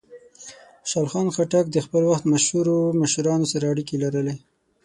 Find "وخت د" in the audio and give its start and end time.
2.09-2.29